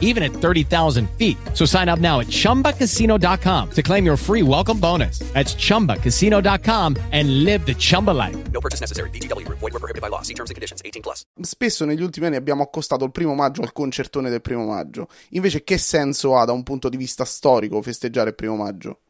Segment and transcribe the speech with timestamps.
[0.00, 1.36] even at 30,000 feet.
[1.52, 5.18] So sign up now at chumbacasino.com to claim your free welcome bonus.
[5.34, 8.36] That's chumbacasino.com and live the Chumba life.
[8.52, 9.10] No purchase necessary.
[9.10, 9.58] VGW Group.
[9.58, 10.22] Void were prohibited by law.
[10.22, 10.80] See terms and conditions.
[10.84, 11.24] 18 plus.
[11.42, 15.08] Spesso negli ultimi anni abbiamo accostato il primo maggio al concertone del primo maggio.
[15.30, 19.00] Invece, che senso ha da un punto di vista storico festeggiare il primo maggio?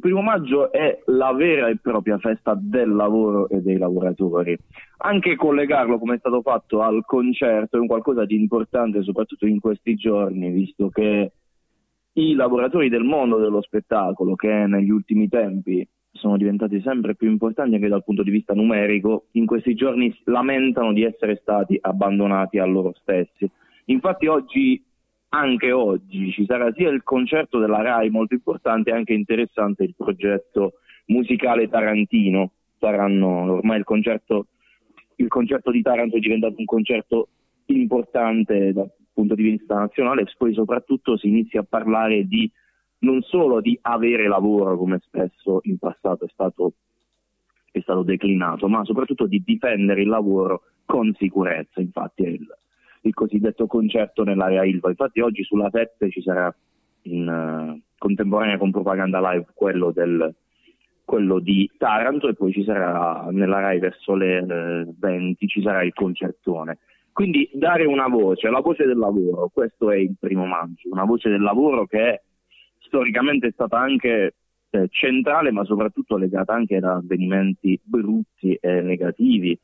[0.00, 4.56] Il primo maggio è la vera e propria festa del lavoro e dei lavoratori.
[4.96, 9.60] Anche collegarlo, come è stato fatto, al concerto è un qualcosa di importante, soprattutto in
[9.60, 11.32] questi giorni, visto che
[12.14, 17.74] i lavoratori del mondo dello spettacolo, che negli ultimi tempi sono diventati sempre più importanti
[17.74, 22.64] anche dal punto di vista numerico, in questi giorni lamentano di essere stati abbandonati a
[22.64, 23.46] loro stessi.
[23.84, 24.82] Infatti oggi
[25.30, 30.74] anche oggi ci sarà sia il concerto della RAI molto importante anche interessante il progetto
[31.06, 32.52] musicale tarantino.
[32.78, 34.46] Saranno ormai il concerto,
[35.16, 37.28] il concerto di Taranto è diventato un concerto
[37.66, 42.50] importante dal punto di vista nazionale e poi soprattutto si inizia a parlare di
[43.00, 46.72] non solo di avere lavoro come spesso in passato è stato,
[47.70, 51.80] è stato declinato, ma soprattutto di difendere il lavoro con sicurezza.
[51.80, 52.46] Infatti è il,
[53.02, 54.88] il cosiddetto concerto nell'area Ilva.
[54.88, 56.54] Infatti oggi sulla 7 ci sarà
[57.02, 60.34] in uh, contemporanea con Propaganda Live quello, del,
[61.04, 65.82] quello, di Taranto e poi ci sarà nella RAI verso le uh, 20 ci sarà
[65.82, 66.78] il concertone.
[67.12, 71.28] Quindi dare una voce, la voce del lavoro, questo è il primo maggio, una voce
[71.28, 72.22] del lavoro che
[72.78, 74.34] storicamente è stata anche
[74.70, 79.58] eh, centrale ma soprattutto legata anche ad avvenimenti brutti e negativi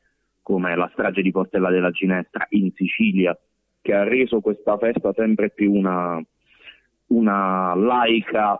[0.47, 3.37] come la strage di Portella della Ginestra in Sicilia,
[3.81, 6.23] che ha reso questa festa sempre più una,
[7.07, 8.57] una laica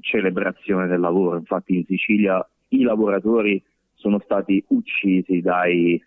[0.00, 1.38] celebrazione del lavoro.
[1.38, 3.64] Infatti in Sicilia i lavoratori
[3.94, 5.98] sono stati uccisi dai,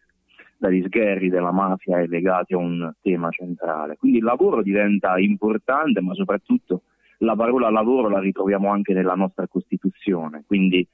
[0.60, 3.98] dagli sgherri della mafia e legati a un tema centrale.
[3.98, 6.84] Quindi il lavoro diventa importante, ma soprattutto
[7.20, 10.44] la parola lavoro la ritroviamo anche nella nostra Costituzione.
[10.46, 10.88] Quindi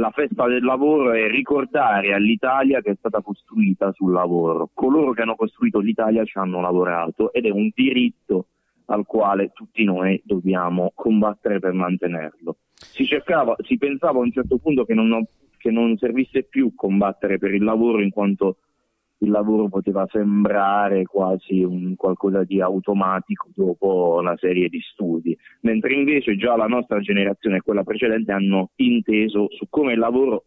[0.00, 4.70] la festa del lavoro è ricordare all'Italia che è stata costruita sul lavoro.
[4.72, 8.46] Coloro che hanno costruito l'Italia ci hanno lavorato ed è un diritto
[8.86, 12.56] al quale tutti noi dobbiamo combattere per mantenerlo.
[12.72, 15.24] Si, cercava, si pensava a un certo punto che non,
[15.58, 18.56] che non servisse più combattere per il lavoro in quanto
[19.22, 25.94] il lavoro poteva sembrare quasi un qualcosa di automatico dopo una serie di studi, mentre
[25.94, 30.44] invece già la nostra generazione e quella precedente hanno inteso su come il lavoro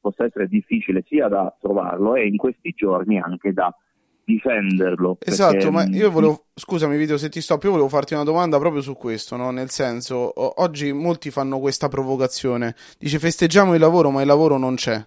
[0.00, 3.74] possa essere difficile sia da trovarlo e in questi giorni anche da
[4.24, 5.18] difenderlo.
[5.20, 5.70] Esatto, perché...
[5.70, 8.94] ma io volevo, scusami Vito se ti stoppo, io volevo farti una domanda proprio su
[8.94, 9.50] questo, no?
[9.50, 14.74] nel senso, oggi molti fanno questa provocazione, dice festeggiamo il lavoro ma il lavoro non
[14.76, 15.04] c'è.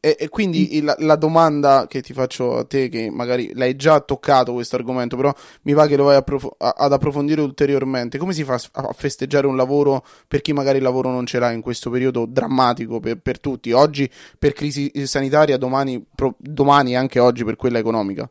[0.00, 4.00] E, e quindi il, la domanda che ti faccio a te, che magari l'hai già
[4.00, 5.32] toccato questo argomento, però
[5.62, 8.16] mi va che lo vai approf- ad approfondire ulteriormente.
[8.16, 11.50] Come si fa a festeggiare un lavoro per chi magari il lavoro non ce l'ha
[11.50, 13.72] in questo periodo drammatico per, per tutti?
[13.72, 14.08] Oggi
[14.38, 18.28] per crisi sanitaria, domani, pro, domani anche oggi per quella economica?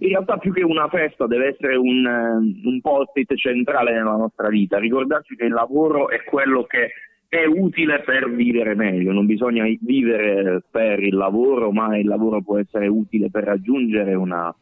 [0.00, 4.78] in realtà più che una festa deve essere un, un post-it centrale nella nostra vita,
[4.78, 6.90] ricordarci che il lavoro è quello che
[7.28, 12.58] è utile per vivere meglio, non bisogna vivere per il lavoro, ma il lavoro può
[12.58, 14.54] essere utile per raggiungere una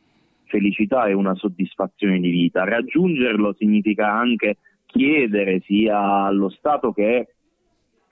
[0.44, 2.64] felicità e una soddisfazione di vita.
[2.64, 4.56] Raggiungerlo significa anche
[4.86, 7.28] chiedere sia allo Stato che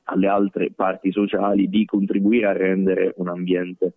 [0.04, 3.92] alle altre parti sociali di contribuire a rendere un ambiente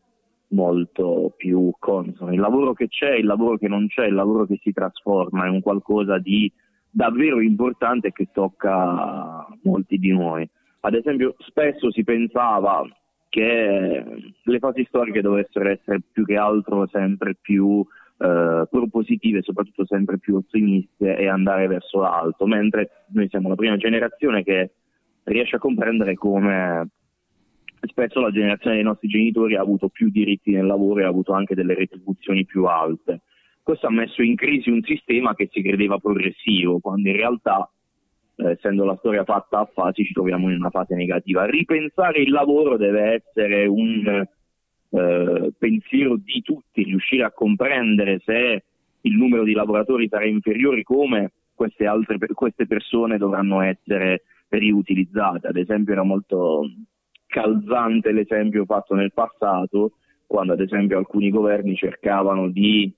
[0.49, 2.31] molto più consono.
[2.31, 5.49] Il lavoro che c'è, il lavoro che non c'è, il lavoro che si trasforma è
[5.49, 6.51] un qualcosa di
[6.93, 10.47] davvero importante che tocca molti di noi.
[10.81, 12.85] Ad esempio, spesso si pensava
[13.29, 14.03] che
[14.43, 17.83] le fasi storiche dovessero essere più che altro sempre più
[18.19, 23.75] eh, propositive, soprattutto sempre più ottimiste e andare verso l'alto, mentre noi siamo la prima
[23.77, 24.73] generazione che
[25.23, 26.89] riesce a comprendere come
[27.87, 31.33] spesso la generazione dei nostri genitori ha avuto più diritti nel lavoro e ha avuto
[31.33, 33.21] anche delle retribuzioni più alte.
[33.63, 37.69] Questo ha messo in crisi un sistema che si credeva progressivo, quando in realtà,
[38.35, 41.45] eh, essendo la storia fatta a fasi, ci troviamo in una fase negativa.
[41.45, 44.27] Ripensare il lavoro deve essere un
[44.89, 48.63] eh, pensiero di tutti, riuscire a comprendere se
[48.99, 55.47] il numero di lavoratori sarà inferiore, come queste, altre, queste persone dovranno essere riutilizzate.
[55.47, 56.69] Ad esempio era molto
[57.27, 59.93] calzante l'esempio fatto nel passato
[60.27, 62.93] quando ad esempio alcuni governi cercavano di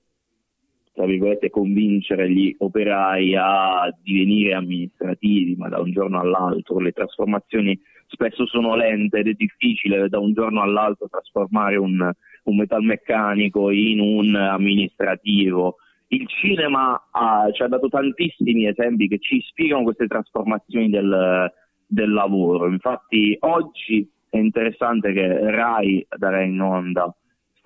[0.96, 7.78] tra virgolette, convincere gli operai a divenire amministrativi, ma da un giorno all'altro le trasformazioni
[8.06, 12.10] spesso sono lente ed è difficile da un giorno all'altro trasformare un,
[12.44, 15.76] un metalmeccanico in un amministrativo.
[16.08, 21.52] Il cinema ha, ci ha dato tantissimi esempi che ci ispirano queste trasformazioni del,
[21.86, 22.68] del lavoro.
[22.68, 27.14] Infatti oggi è interessante che Rai darà in onda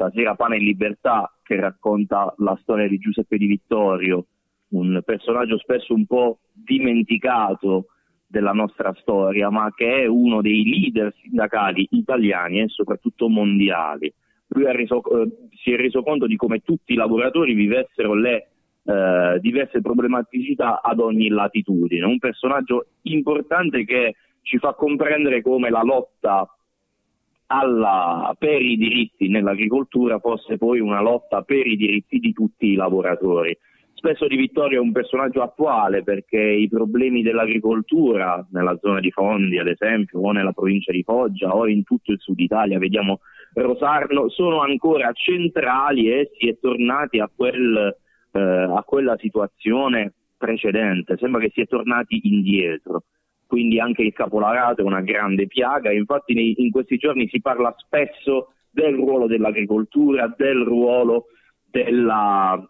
[0.00, 4.24] stasera Pane e Libertà che racconta la storia di Giuseppe Di Vittorio,
[4.68, 7.88] un personaggio spesso un po' dimenticato
[8.26, 14.10] della nostra storia, ma che è uno dei leader sindacali italiani e soprattutto mondiali.
[14.48, 15.28] Lui reso, eh,
[15.62, 18.50] si è reso conto di come tutti i lavoratori vivessero le
[18.84, 22.06] eh, diverse problematicità ad ogni latitudine.
[22.06, 26.48] Un personaggio importante che ci fa comprendere come la lotta
[27.52, 32.74] alla, per i diritti nell'agricoltura fosse poi una lotta per i diritti di tutti i
[32.74, 33.56] lavoratori.
[33.92, 39.58] Spesso Di Vittorio è un personaggio attuale perché i problemi dell'agricoltura nella zona di Fondi,
[39.58, 43.20] ad esempio, o nella provincia di Foggia o in tutto il sud Italia, vediamo
[43.52, 47.96] Rosarno, sono ancora centrali e si è tornati a, quel,
[48.30, 51.16] eh, a quella situazione precedente.
[51.18, 53.02] Sembra che si è tornati indietro
[53.50, 55.90] quindi anche il caporalato è una grande piaga.
[55.90, 61.26] Infatti nei, in questi giorni si parla spesso del ruolo dell'agricoltura, del ruolo
[61.68, 62.64] della,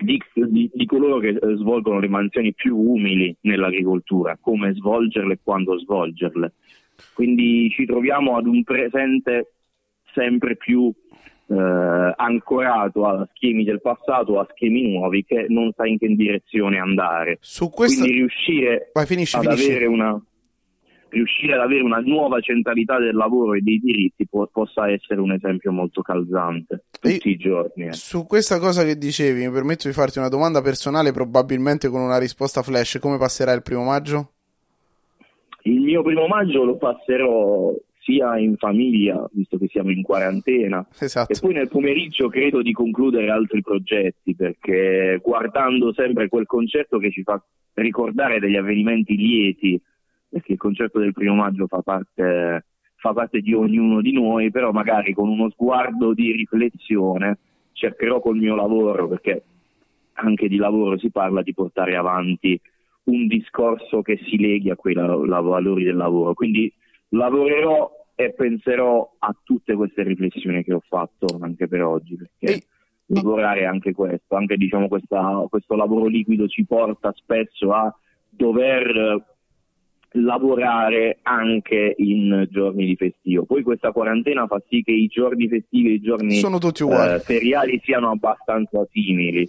[0.00, 5.38] di, di, di, coloro che eh, svolgono le mansioni più umili nell'agricoltura, come svolgerle e
[5.40, 6.54] quando svolgerle.
[7.14, 9.52] Quindi ci troviamo ad un presente
[10.12, 10.92] sempre più
[11.48, 16.08] eh, ancorato a schemi del passato o a schemi nuovi che non sa in che
[16.08, 17.38] direzione andare.
[17.40, 18.02] Su questa...
[18.02, 19.70] Quindi riuscire Vai, finisci, ad finisci.
[19.70, 20.20] avere una
[21.08, 25.32] riuscire ad avere una nuova centralità del lavoro e dei diritti po- possa essere un
[25.32, 27.86] esempio molto calzante tutti E- i giorni.
[27.86, 27.92] eh.
[27.92, 32.18] Su questa cosa che dicevi, mi permetto di farti una domanda personale, probabilmente con una
[32.18, 32.98] risposta flash.
[33.00, 34.32] Come passerà il primo maggio?
[35.62, 37.72] Il mio primo maggio lo passerò
[38.06, 41.32] sia in famiglia, visto che siamo in quarantena, Esatto.
[41.32, 47.10] E poi nel pomeriggio credo di concludere altri progetti perché guardando sempre quel concerto che
[47.10, 47.42] ci fa
[47.74, 49.80] ricordare degli avvenimenti lieti,
[50.28, 52.64] perché il concerto del primo maggio fa parte,
[52.94, 57.38] fa parte di ognuno di noi, però magari con uno sguardo di riflessione
[57.72, 59.42] cercherò col mio lavoro, perché
[60.14, 62.58] anche di lavoro si parla, di portare avanti
[63.04, 66.34] un discorso che si leghi a quei la- la- valori del lavoro.
[66.34, 66.72] Quindi
[67.10, 72.64] lavorerò e penserò a tutte queste riflessioni che ho fatto anche per oggi, perché
[73.06, 77.94] lavorare è anche questo, anche diciamo questa- questo lavoro liquido ci porta spesso a
[78.28, 79.24] dover
[80.12, 83.44] lavorare anche in giorni di festivo.
[83.44, 87.14] Poi questa quarantena fa sì che i giorni festivi e i giorni Sono tutti uguali.
[87.14, 89.46] eh, feriali siano abbastanza simili.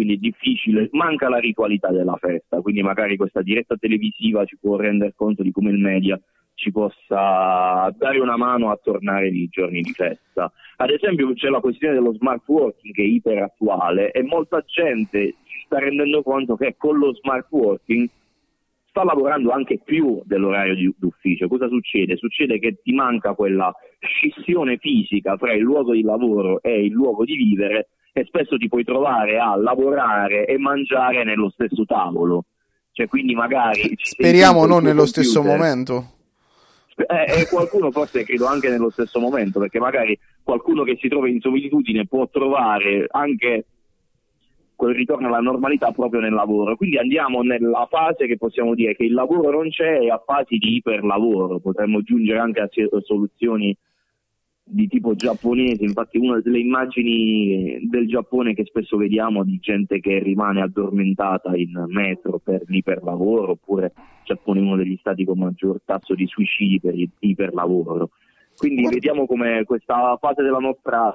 [0.00, 4.76] Quindi è difficile, manca la ritualità della festa, quindi magari questa diretta televisiva ci può
[4.76, 6.18] rendere conto di come il media
[6.54, 10.50] ci possa dare una mano a tornare nei giorni di festa.
[10.76, 15.34] Ad esempio c'è la questione dello smart working che è iper attuale e molta gente
[15.44, 18.08] si sta rendendo conto che con lo smart working
[18.88, 21.46] sta lavorando anche più dell'orario di- d'ufficio.
[21.46, 22.16] Cosa succede?
[22.16, 27.26] Succede che ti manca quella scissione fisica tra il luogo di lavoro e il luogo
[27.26, 32.44] di vivere e spesso ti puoi trovare a lavorare e mangiare nello stesso tavolo.
[32.92, 36.04] Cioè, quindi magari Speriamo non nello stesso computer- momento.
[36.96, 41.28] eh, e qualcuno forse credo anche nello stesso momento, perché magari qualcuno che si trova
[41.28, 43.64] in solitudine può trovare anche
[44.74, 46.74] quel ritorno alla normalità proprio nel lavoro.
[46.76, 50.56] Quindi andiamo nella fase che possiamo dire che il lavoro non c'è e a fasi
[50.56, 51.58] di iperlavoro.
[51.60, 52.68] Potremmo giungere anche a
[53.02, 53.76] soluzioni
[54.70, 60.18] di tipo giapponese, infatti una delle immagini del Giappone che spesso vediamo di gente che
[60.20, 65.80] rimane addormentata in metro per l'iperlavoro, oppure il Giappone è uno degli stati con maggior
[65.84, 68.10] tasso di suicidi per il iperlavoro.
[68.56, 71.12] Quindi vediamo come questa fase della nostra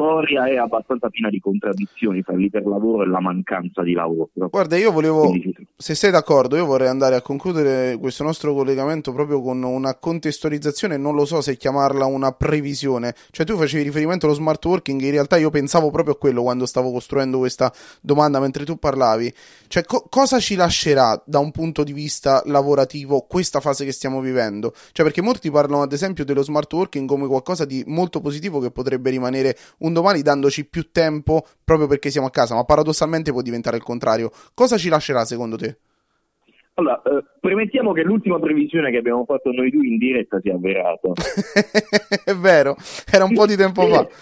[0.00, 4.30] storia è abbastanza piena di contraddizioni fra l'iperlavoro e la mancanza di lavoro.
[4.32, 9.12] Guarda, io volevo, Quindi se sei d'accordo, io vorrei andare a concludere questo nostro collegamento
[9.12, 13.14] proprio con una contestualizzazione, non lo so se chiamarla una previsione.
[13.30, 16.64] Cioè tu facevi riferimento allo smart working, in realtà io pensavo proprio a quello quando
[16.64, 19.32] stavo costruendo questa domanda mentre tu parlavi.
[19.68, 24.20] Cioè co- cosa ci lascerà da un punto di vista lavorativo questa fase che stiamo
[24.20, 24.72] vivendo?
[24.92, 28.70] Cioè perché molti parlano ad esempio dello smart working come qualcosa di molto positivo che
[28.70, 33.42] potrebbe rimanere un domani dandoci più tempo proprio perché siamo a casa, ma paradossalmente può
[33.42, 34.30] diventare il contrario.
[34.54, 35.78] Cosa ci lascerà secondo te?
[36.80, 40.52] Allora, eh, premettiamo che l'ultima previsione che abbiamo fatto noi due in diretta si è
[40.52, 41.12] avverata.
[42.24, 42.74] È vero,
[43.10, 44.08] era un po' di tempo fa.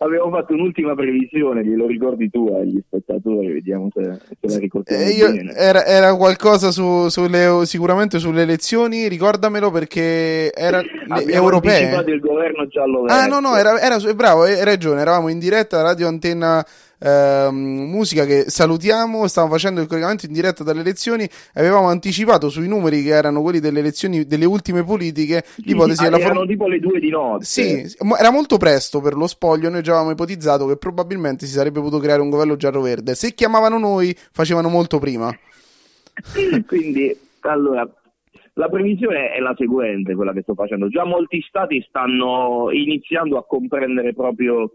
[0.00, 5.52] Abbiamo fatto un'ultima previsione, glielo ricordi tu agli spettatori, vediamo se, se la ricordiamo Eh,
[5.56, 10.78] era, era qualcosa su, sulle, sicuramente sulle elezioni, ricordamelo perché era
[11.08, 15.00] anticipato il governo giallo Ah, no, no, era, era bravo, hai ragione.
[15.00, 16.64] Eravamo in diretta Radio Antenna
[16.98, 17.56] ehm,
[17.88, 19.26] Musica che salutiamo.
[19.26, 21.28] Stavamo facendo il collegamento in diretta dalle elezioni.
[21.54, 26.34] Avevamo anticipato sui numeri che erano quelli delle elezioni delle ultime politiche l'ipotesi della erano
[26.34, 26.50] forma.
[26.50, 27.44] tipo le due di notte.
[27.44, 29.70] Sì, sì, era molto presto per lo spoglio.
[29.70, 33.14] Noi già avevamo ipotizzato che probabilmente si sarebbe potuto creare un governo giallo-verde.
[33.14, 35.36] Se chiamavano noi, facevano molto prima.
[36.66, 37.88] Quindi, allora,
[38.54, 40.88] la previsione è la seguente, quella che sto facendo.
[40.88, 44.72] Già molti stati stanno iniziando a comprendere proprio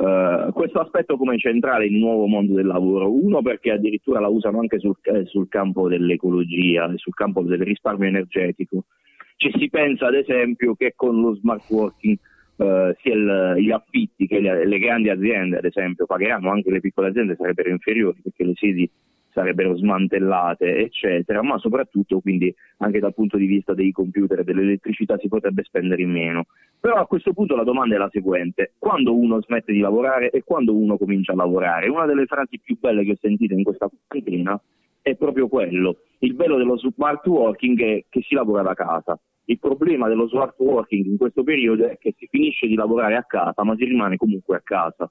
[0.00, 3.12] eh, questo aspetto come centrale nel nuovo mondo del lavoro.
[3.12, 8.08] Uno perché addirittura la usano anche sul, eh, sul campo dell'ecologia, sul campo del risparmio
[8.08, 8.84] energetico.
[9.36, 12.16] Ci si pensa ad esempio che con lo smart working
[12.56, 16.80] eh, sia il- gli affitti che le, le grandi aziende, ad esempio, pagheranno, anche le
[16.80, 18.90] piccole aziende sarebbero inferiori perché le sedi
[19.40, 25.16] sarebbero smantellate, eccetera, ma soprattutto quindi anche dal punto di vista dei computer e dell'elettricità
[25.18, 26.46] si potrebbe spendere in meno.
[26.78, 30.42] Però a questo punto la domanda è la seguente: quando uno smette di lavorare e
[30.44, 31.88] quando uno comincia a lavorare?
[31.88, 34.60] Una delle frasi più belle che ho sentito in questa quarantena
[35.02, 35.96] è proprio quello.
[36.18, 39.18] Il bello dello smart working è che si lavora da casa.
[39.46, 43.24] Il problema dello smart working in questo periodo è che si finisce di lavorare a
[43.24, 45.10] casa, ma si rimane comunque a casa.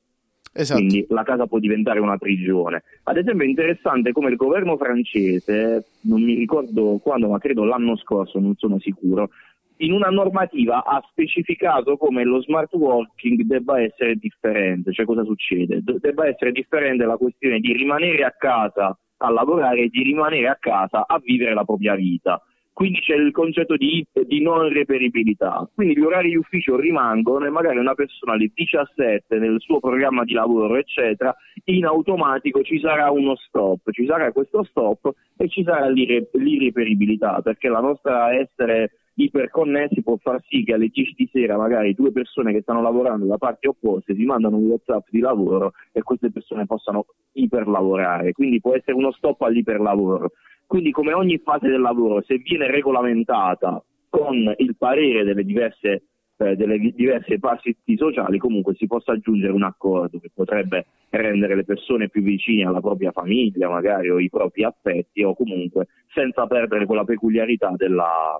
[0.60, 0.80] Esatto.
[0.82, 2.84] Quindi la casa può diventare una prigione.
[3.04, 7.96] Ad esempio è interessante come il governo francese, non mi ricordo quando, ma credo l'anno
[7.96, 9.30] scorso, non sono sicuro,
[9.78, 14.92] in una normativa ha specificato come lo smart working debba essere differente.
[14.92, 15.80] Cioè cosa succede?
[15.82, 20.48] De- debba essere differente la questione di rimanere a casa a lavorare e di rimanere
[20.48, 22.42] a casa a vivere la propria vita.
[22.80, 25.70] Quindi c'è il concetto di, di non reperibilità.
[25.76, 30.24] Quindi gli orari di ufficio rimangono e magari una persona alle 17 nel suo programma
[30.24, 35.62] di lavoro, eccetera, in automatico ci sarà uno stop, ci sarà questo stop e ci
[35.62, 38.92] sarà l'irre- l'irreperibilità, perché la nostra essere
[39.24, 43.26] iperconnessi può far sì che alle 10 di sera magari due persone che stanno lavorando
[43.26, 48.32] da parti opposte si mandano un WhatsApp di lavoro e queste persone possano iperlavorare.
[48.32, 50.32] Quindi può essere uno stop all'iperlavoro.
[50.66, 56.04] Quindi come ogni fase del lavoro, se viene regolamentata con il parere delle diverse,
[56.38, 61.64] eh, delle diverse parti sociali, comunque si possa aggiungere un accordo che potrebbe rendere le
[61.64, 66.86] persone più vicine alla propria famiglia, magari, o i propri affetti, o comunque senza perdere
[66.86, 68.40] quella peculiarità della,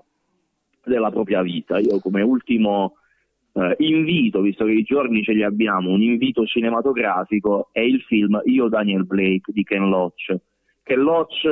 [0.90, 1.78] della propria vita.
[1.78, 2.96] Io come ultimo
[3.52, 8.40] eh, invito, visto che i giorni ce li abbiamo, un invito cinematografico è il film
[8.44, 10.36] Io Daniel Blake di Ken Loach.
[10.82, 11.46] Ken Loach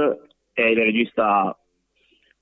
[0.52, 1.56] è il regista,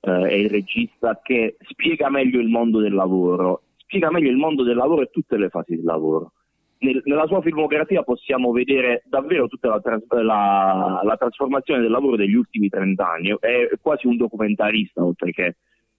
[0.01, 4.63] eh, è il regista che spiega meglio il mondo del lavoro, spiega meglio il mondo
[4.63, 6.31] del lavoro e tutte le fasi del lavoro.
[6.79, 12.15] Nel- nella sua filmografia possiamo vedere davvero tutta la, trans- la- la trasformazione del lavoro
[12.15, 13.35] degli ultimi 30 anni.
[13.39, 15.55] È quasi un documentarista, oltre che,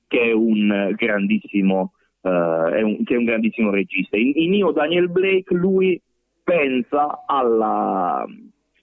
[0.09, 4.17] che è un grandissimo, eh, è un, che è un grandissimo regista.
[4.17, 6.00] In, in Io Daniel Blake lui
[6.43, 8.25] pensa alla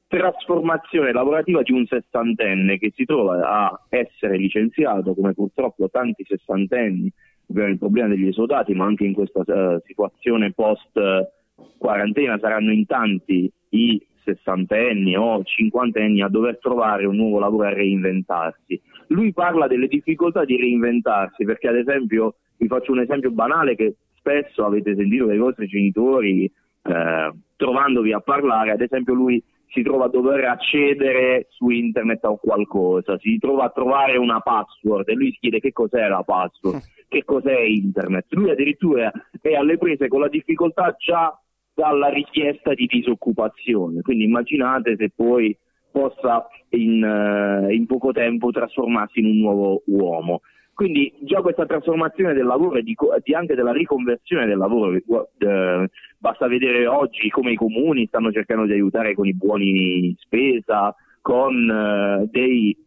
[0.08, 7.12] trasformazione lavorativa di un sessantenne che si trova a essere licenziato, come purtroppo tanti sessantenni,
[7.52, 11.30] per il problema degli esodati, ma anche in questa eh, situazione post eh,
[11.78, 17.68] quarantena saranno in tanti i sessantenni o cinquantenni a dover trovare un nuovo lavoro e
[17.68, 18.82] a reinventarsi.
[19.08, 23.96] Lui parla delle difficoltà di reinventarsi perché ad esempio, vi faccio un esempio banale che
[24.18, 30.06] spesso avete sentito dai vostri genitori eh, trovandovi a parlare, ad esempio lui si trova
[30.06, 35.32] a dover accedere su internet a qualcosa, si trova a trovare una password e lui
[35.32, 38.26] si chiede che cos'è la password, che cos'è internet.
[38.30, 41.38] Lui addirittura è alle prese con la difficoltà già
[41.76, 44.02] dalla richiesta di disoccupazione.
[44.02, 45.56] Quindi immaginate se poi
[45.92, 50.42] possa in, eh, in poco tempo trasformarsi in un nuovo uomo.
[50.74, 55.90] Quindi già questa trasformazione del lavoro e di, di anche della riconversione del lavoro, eh,
[56.18, 61.70] basta vedere oggi come i comuni stanno cercando di aiutare con i buoni spesa, con
[61.70, 62.78] eh, dei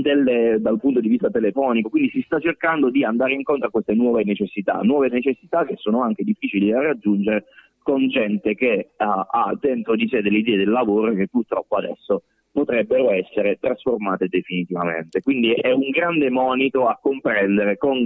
[0.00, 3.94] delle- dal punto di vista telefonico, quindi si sta cercando di andare incontro a queste
[3.94, 7.44] nuove necessità, nuove necessità che sono anche difficili da raggiungere
[7.86, 12.24] con gente che ha, ha dentro di sé delle idee del lavoro che purtroppo adesso
[12.50, 15.20] potrebbero essere trasformate definitivamente.
[15.22, 17.96] Quindi è un grande monito a comprendere con,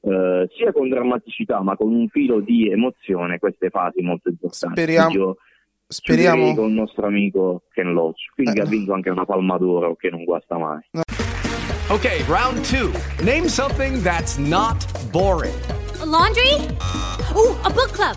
[0.00, 4.80] eh, sia con drammaticità ma con un filo di emozione queste fasi molto importanti.
[4.80, 5.36] Speriamo- Io
[5.90, 6.54] Speriamo.
[6.54, 8.62] Con il nostro amico Ken Loach, quindi Eh.
[8.62, 10.80] ha vinto anche una Palma d'Oro che non guasta mai.
[11.88, 12.90] Okay, round two.
[13.24, 14.76] Name something that's not
[15.12, 15.54] boring.
[16.02, 16.66] A laundry?
[17.34, 18.16] Ooh, a book club.